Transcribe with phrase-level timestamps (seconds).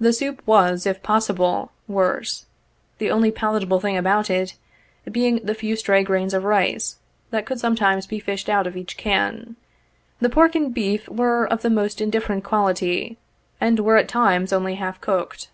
[0.00, 2.46] The soup was, if possible, worse,
[2.98, 4.56] the only palatable thing about it
[5.12, 6.96] being the few stray grains of rice
[7.30, 9.54] that could sometimes be fished out of each can.
[10.18, 13.18] The pork and beef were of the most indifferent quality,
[13.60, 15.46] and were at times only half cooked.